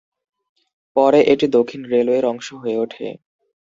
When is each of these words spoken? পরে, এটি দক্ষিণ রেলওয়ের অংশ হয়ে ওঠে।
পরে, 0.95 1.19
এটি 1.33 1.45
দক্ষিণ 1.47 1.81
রেলওয়ের 1.85 2.25
অংশ 2.25 2.47
হয়ে 2.53 2.77
ওঠে। 2.77 3.07